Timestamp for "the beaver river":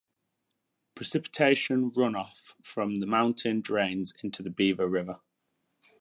4.41-5.19